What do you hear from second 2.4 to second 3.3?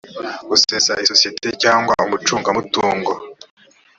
mutungo